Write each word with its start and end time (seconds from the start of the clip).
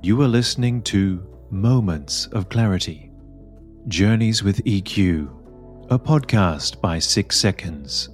You 0.00 0.22
are 0.22 0.28
listening 0.28 0.82
to 0.82 1.26
Moments 1.50 2.26
of 2.26 2.48
Clarity 2.48 3.10
Journeys 3.88 4.44
with 4.44 4.64
EQ, 4.64 5.90
a 5.90 5.98
podcast 5.98 6.80
by 6.80 7.00
Six 7.00 7.36
Seconds. 7.36 8.08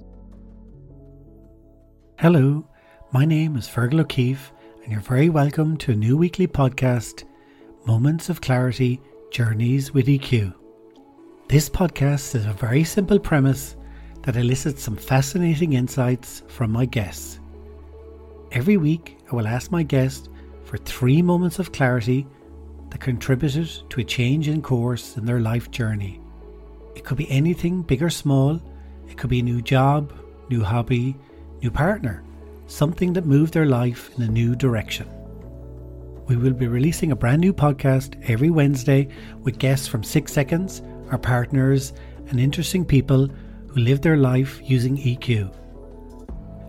Hello, 2.17 2.67
my 3.11 3.23
name 3.23 3.55
is 3.55 3.67
Fergal 3.67 3.99
O'Keefe, 3.99 4.51
and 4.81 4.91
you're 4.91 4.99
very 4.99 5.29
welcome 5.29 5.77
to 5.77 5.91
a 5.91 5.95
new 5.95 6.17
weekly 6.17 6.47
podcast, 6.47 7.23
Moments 7.85 8.29
of 8.29 8.41
Clarity 8.41 8.99
Journeys 9.29 9.93
with 9.93 10.07
EQ. 10.07 10.55
This 11.49 11.69
podcast 11.69 12.33
is 12.33 12.47
a 12.47 12.53
very 12.53 12.83
simple 12.83 13.19
premise 13.19 13.75
that 14.23 14.37
elicits 14.37 14.81
some 14.81 14.95
fascinating 14.95 15.73
insights 15.73 16.41
from 16.47 16.71
my 16.71 16.85
guests. 16.85 17.39
Every 18.51 18.77
week, 18.77 19.19
I 19.31 19.35
will 19.35 19.45
ask 19.45 19.69
my 19.69 19.83
guest 19.83 20.29
for 20.65 20.77
three 20.77 21.21
moments 21.21 21.59
of 21.59 21.71
clarity 21.71 22.27
that 22.89 22.99
contributed 22.99 23.69
to 23.89 24.01
a 24.01 24.03
change 24.03 24.47
in 24.47 24.61
course 24.61 25.15
in 25.17 25.25
their 25.25 25.39
life 25.39 25.71
journey. 25.71 26.19
It 26.95 27.03
could 27.03 27.17
be 27.17 27.29
anything 27.29 27.83
big 27.83 28.03
or 28.03 28.09
small, 28.09 28.61
it 29.07 29.17
could 29.17 29.29
be 29.29 29.39
a 29.39 29.43
new 29.43 29.61
job, 29.61 30.13
new 30.49 30.63
hobby, 30.63 31.15
new 31.61 31.71
partner, 31.71 32.23
something 32.67 33.13
that 33.13 33.25
moved 33.25 33.53
their 33.53 33.65
life 33.65 34.09
in 34.17 34.23
a 34.23 34.27
new 34.27 34.55
direction. 34.55 35.07
We 36.27 36.35
will 36.35 36.53
be 36.53 36.67
releasing 36.67 37.11
a 37.11 37.15
brand 37.15 37.41
new 37.41 37.53
podcast 37.53 38.19
every 38.27 38.49
Wednesday 38.49 39.09
with 39.41 39.59
guests 39.59 39.87
from 39.87 40.03
Six 40.03 40.33
Seconds, 40.33 40.81
our 41.11 41.19
partners, 41.19 41.93
and 42.29 42.39
interesting 42.39 42.83
people 42.83 43.27
who 43.67 43.81
live 43.81 44.01
their 44.01 44.17
life 44.17 44.59
using 44.63 44.97
EQ. 44.97 45.53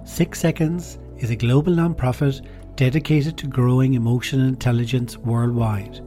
Six 0.07 0.39
Seconds 0.39 0.99
is 1.19 1.31
a 1.31 1.37
global 1.37 1.73
nonprofit 1.73 2.47
dedicated 2.77 3.39
to 3.39 3.47
growing 3.47 3.95
emotional 3.95 4.47
intelligence 4.47 5.17
worldwide. 5.17 6.01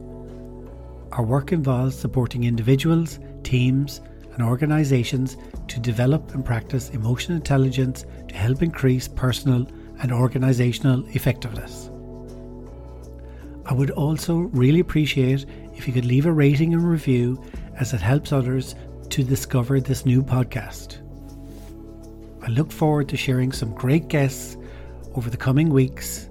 Our 1.12 1.24
work 1.24 1.50
involves 1.50 1.98
supporting 1.98 2.44
individuals, 2.44 3.18
teams, 3.42 4.00
and 4.34 4.42
organizations 4.42 5.36
to 5.66 5.80
develop 5.80 6.32
and 6.32 6.44
practice 6.44 6.90
emotional 6.90 7.36
intelligence 7.36 8.04
to 8.28 8.34
help 8.36 8.62
increase 8.62 9.08
personal 9.08 9.66
and 10.00 10.12
organizational 10.12 11.04
effectiveness. 11.08 11.90
I 13.66 13.74
would 13.74 13.90
also 13.90 14.36
really 14.36 14.80
appreciate 14.80 15.46
if 15.74 15.88
you 15.88 15.92
could 15.92 16.04
leave 16.04 16.26
a 16.26 16.32
rating 16.32 16.72
and 16.72 16.88
review 16.88 17.42
as 17.80 17.92
it 17.92 18.00
helps 18.00 18.32
others 18.32 18.76
to 19.10 19.24
discover 19.24 19.80
this 19.80 20.06
new 20.06 20.22
podcast. 20.22 20.98
I 22.42 22.48
look 22.48 22.70
forward 22.70 23.08
to 23.08 23.16
sharing 23.16 23.50
some 23.50 23.74
great 23.74 24.06
guests 24.06 24.56
over 25.16 25.28
the 25.28 25.36
coming 25.36 25.70
weeks 25.70 26.29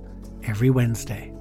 every 0.50 0.72
Wednesday. 0.72 1.32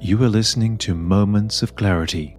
You 0.00 0.22
are 0.22 0.28
listening 0.28 0.76
to 0.78 0.94
Moments 0.94 1.62
of 1.62 1.76
Clarity 1.76 2.36